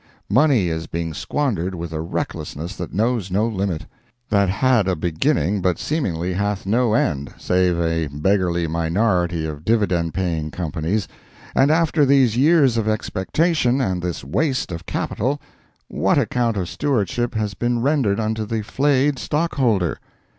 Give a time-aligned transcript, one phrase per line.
[0.31, 5.77] Money is being squandered with a recklessness that knows no limit—that had a beginning, but
[5.77, 12.77] seemingly hath no end, save a beggarly minority of dividend paying companies—and after these years
[12.77, 15.39] of expectation and this waste of capital,
[15.87, 19.99] what account of stewardship has been rendered unto the flayed stock holder?